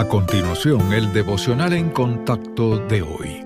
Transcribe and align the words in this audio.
A 0.00 0.08
continuación, 0.08 0.94
el 0.94 1.12
devocional 1.12 1.74
en 1.74 1.90
contacto 1.90 2.78
de 2.78 3.02
hoy. 3.02 3.44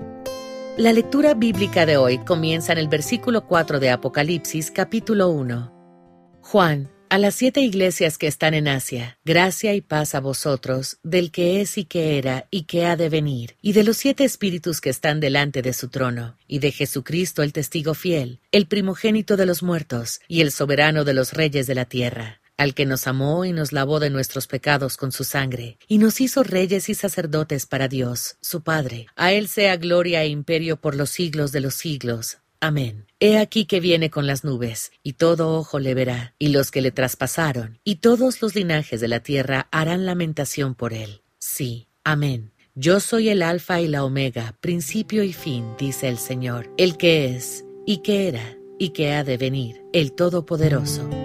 La 0.77 0.93
lectura 0.93 1.33
bíblica 1.33 1.85
de 1.85 1.97
hoy 1.97 2.19
comienza 2.19 2.71
en 2.71 2.77
el 2.77 2.87
versículo 2.87 3.45
4 3.45 3.81
de 3.81 3.89
Apocalipsis 3.89 4.71
capítulo 4.71 5.27
1. 5.27 6.39
Juan, 6.39 6.89
a 7.09 7.17
las 7.17 7.35
siete 7.35 7.59
iglesias 7.59 8.17
que 8.17 8.27
están 8.27 8.53
en 8.53 8.69
Asia, 8.69 9.19
gracia 9.25 9.73
y 9.73 9.81
paz 9.81 10.15
a 10.15 10.21
vosotros, 10.21 10.97
del 11.03 11.29
que 11.29 11.59
es 11.59 11.77
y 11.77 11.83
que 11.83 12.17
era 12.17 12.47
y 12.49 12.63
que 12.63 12.85
ha 12.85 12.95
de 12.95 13.09
venir, 13.09 13.57
y 13.61 13.73
de 13.73 13.83
los 13.83 13.97
siete 13.97 14.23
espíritus 14.23 14.79
que 14.79 14.91
están 14.91 15.19
delante 15.19 15.61
de 15.61 15.73
su 15.73 15.89
trono, 15.89 16.37
y 16.47 16.59
de 16.59 16.71
Jesucristo 16.71 17.43
el 17.43 17.51
testigo 17.51 17.93
fiel, 17.95 18.39
el 18.53 18.67
primogénito 18.67 19.35
de 19.35 19.45
los 19.45 19.61
muertos, 19.61 20.21
y 20.29 20.39
el 20.39 20.53
soberano 20.53 21.03
de 21.03 21.15
los 21.15 21.33
reyes 21.33 21.67
de 21.67 21.75
la 21.75 21.83
tierra 21.83 22.39
al 22.57 22.73
que 22.73 22.85
nos 22.85 23.07
amó 23.07 23.45
y 23.45 23.51
nos 23.51 23.71
lavó 23.71 23.99
de 23.99 24.09
nuestros 24.09 24.47
pecados 24.47 24.97
con 24.97 25.11
su 25.11 25.23
sangre, 25.23 25.77
y 25.87 25.97
nos 25.97 26.21
hizo 26.21 26.43
reyes 26.43 26.89
y 26.89 26.95
sacerdotes 26.95 27.65
para 27.65 27.87
Dios, 27.87 28.37
su 28.41 28.61
Padre. 28.61 29.07
A 29.15 29.33
Él 29.33 29.47
sea 29.47 29.77
gloria 29.77 30.23
e 30.23 30.27
imperio 30.27 30.77
por 30.77 30.95
los 30.95 31.09
siglos 31.09 31.51
de 31.51 31.61
los 31.61 31.75
siglos. 31.75 32.37
Amén. 32.59 33.05
He 33.19 33.37
aquí 33.37 33.65
que 33.65 33.79
viene 33.79 34.09
con 34.09 34.27
las 34.27 34.43
nubes, 34.43 34.91
y 35.03 35.13
todo 35.13 35.55
ojo 35.57 35.79
le 35.79 35.93
verá, 35.93 36.33
y 36.39 36.49
los 36.49 36.71
que 36.71 36.81
le 36.81 36.91
traspasaron, 36.91 37.79
y 37.83 37.97
todos 37.97 38.41
los 38.41 38.55
linajes 38.55 39.01
de 39.01 39.07
la 39.07 39.19
tierra 39.19 39.67
harán 39.71 40.05
lamentación 40.05 40.75
por 40.75 40.93
él. 40.93 41.21
Sí, 41.37 41.87
amén. 42.03 42.51
Yo 42.73 42.99
soy 42.99 43.29
el 43.29 43.41
Alfa 43.41 43.79
y 43.81 43.87
la 43.87 44.03
Omega, 44.03 44.57
principio 44.59 45.23
y 45.23 45.31
fin, 45.31 45.65
dice 45.77 46.09
el 46.09 46.17
Señor, 46.17 46.69
el 46.77 46.97
que 46.97 47.35
es, 47.35 47.63
y 47.85 47.99
que 47.99 48.27
era, 48.27 48.57
y 48.77 48.89
que 48.89 49.13
ha 49.13 49.23
de 49.23 49.37
venir, 49.37 49.81
el 49.93 50.11
Todopoderoso. 50.11 51.24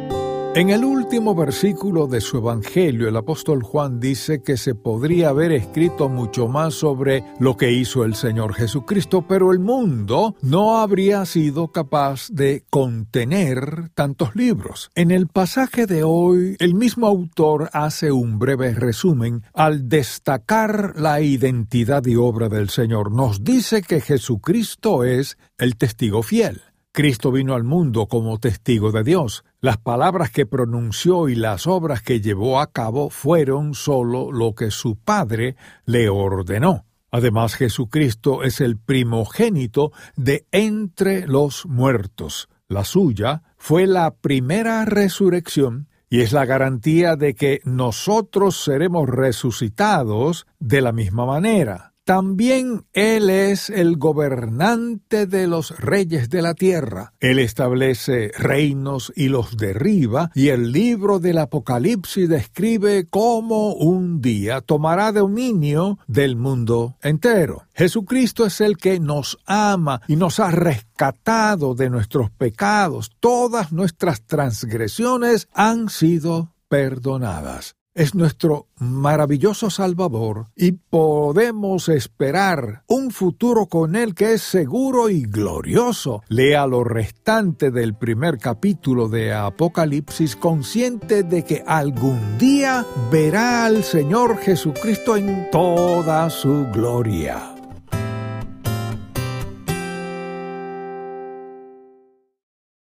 En 0.52 0.70
el 0.70 0.84
último 0.84 1.32
versículo 1.32 2.08
de 2.08 2.20
su 2.20 2.38
Evangelio, 2.38 3.08
el 3.08 3.16
apóstol 3.16 3.62
Juan 3.62 4.00
dice 4.00 4.42
que 4.42 4.56
se 4.56 4.74
podría 4.74 5.28
haber 5.28 5.52
escrito 5.52 6.08
mucho 6.08 6.48
más 6.48 6.74
sobre 6.74 7.22
lo 7.38 7.56
que 7.56 7.70
hizo 7.70 8.04
el 8.04 8.16
Señor 8.16 8.54
Jesucristo, 8.54 9.24
pero 9.28 9.52
el 9.52 9.60
mundo 9.60 10.34
no 10.42 10.78
habría 10.78 11.24
sido 11.24 11.68
capaz 11.68 12.26
de 12.30 12.64
contener 12.68 13.90
tantos 13.94 14.34
libros. 14.34 14.90
En 14.96 15.12
el 15.12 15.28
pasaje 15.28 15.86
de 15.86 16.02
hoy, 16.02 16.56
el 16.58 16.74
mismo 16.74 17.06
autor 17.06 17.70
hace 17.72 18.10
un 18.10 18.40
breve 18.40 18.74
resumen 18.74 19.44
al 19.54 19.88
destacar 19.88 20.94
la 20.96 21.20
identidad 21.20 22.04
y 22.06 22.16
obra 22.16 22.48
del 22.48 22.70
Señor. 22.70 23.12
Nos 23.12 23.44
dice 23.44 23.82
que 23.82 24.00
Jesucristo 24.00 25.04
es 25.04 25.38
el 25.58 25.76
testigo 25.76 26.24
fiel. 26.24 26.60
Cristo 27.00 27.32
vino 27.32 27.54
al 27.54 27.64
mundo 27.64 28.08
como 28.08 28.38
testigo 28.38 28.92
de 28.92 29.02
Dios. 29.02 29.42
Las 29.62 29.78
palabras 29.78 30.30
que 30.30 30.44
pronunció 30.44 31.30
y 31.30 31.34
las 31.34 31.66
obras 31.66 32.02
que 32.02 32.20
llevó 32.20 32.60
a 32.60 32.72
cabo 32.72 33.08
fueron 33.08 33.72
sólo 33.72 34.30
lo 34.30 34.54
que 34.54 34.70
su 34.70 34.96
Padre 34.96 35.56
le 35.86 36.10
ordenó. 36.10 36.84
Además, 37.10 37.54
Jesucristo 37.54 38.42
es 38.42 38.60
el 38.60 38.76
primogénito 38.76 39.92
de 40.16 40.44
entre 40.52 41.26
los 41.26 41.64
muertos. 41.64 42.50
La 42.68 42.84
suya 42.84 43.44
fue 43.56 43.86
la 43.86 44.10
primera 44.10 44.84
resurrección 44.84 45.88
y 46.10 46.20
es 46.20 46.34
la 46.34 46.44
garantía 46.44 47.16
de 47.16 47.34
que 47.34 47.62
nosotros 47.64 48.62
seremos 48.62 49.08
resucitados 49.08 50.46
de 50.58 50.82
la 50.82 50.92
misma 50.92 51.24
manera. 51.24 51.89
También 52.10 52.86
Él 52.92 53.30
es 53.30 53.70
el 53.70 53.96
gobernante 53.96 55.28
de 55.28 55.46
los 55.46 55.78
reyes 55.78 56.28
de 56.28 56.42
la 56.42 56.54
tierra. 56.54 57.12
Él 57.20 57.38
establece 57.38 58.32
reinos 58.36 59.12
y 59.14 59.28
los 59.28 59.56
derriba, 59.56 60.32
y 60.34 60.48
el 60.48 60.72
libro 60.72 61.20
del 61.20 61.38
Apocalipsis 61.38 62.28
describe 62.28 63.06
cómo 63.08 63.74
un 63.74 64.20
día 64.20 64.60
tomará 64.60 65.12
dominio 65.12 66.00
del 66.08 66.34
mundo 66.34 66.96
entero. 67.00 67.68
Jesucristo 67.74 68.44
es 68.44 68.60
el 68.60 68.76
que 68.76 68.98
nos 68.98 69.38
ama 69.46 70.02
y 70.08 70.16
nos 70.16 70.40
ha 70.40 70.50
rescatado 70.50 71.76
de 71.76 71.90
nuestros 71.90 72.28
pecados. 72.32 73.12
Todas 73.20 73.70
nuestras 73.70 74.26
transgresiones 74.26 75.46
han 75.52 75.88
sido 75.88 76.56
perdonadas 76.68 77.76
es 78.00 78.14
nuestro 78.14 78.68
maravilloso 78.78 79.68
Salvador 79.68 80.46
y 80.56 80.72
podemos 80.72 81.90
esperar 81.90 82.82
un 82.86 83.10
futuro 83.10 83.66
con 83.66 83.94
Él 83.94 84.14
que 84.14 84.32
es 84.32 84.42
seguro 84.42 85.10
y 85.10 85.24
glorioso. 85.24 86.22
Lea 86.28 86.66
lo 86.66 86.82
restante 86.82 87.70
del 87.70 87.92
primer 87.94 88.38
capítulo 88.38 89.08
de 89.08 89.34
Apocalipsis 89.34 90.34
consciente 90.34 91.24
de 91.24 91.44
que 91.44 91.62
algún 91.66 92.38
día 92.38 92.86
verá 93.12 93.66
al 93.66 93.84
Señor 93.84 94.38
Jesucristo 94.38 95.16
en 95.16 95.50
toda 95.50 96.30
su 96.30 96.68
gloria. 96.72 97.49